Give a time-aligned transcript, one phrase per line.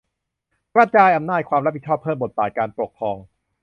[0.73, 3.17] กระจายอำนาจ ความรับผิดชอบ เพิ่มบทบาทการปกครอง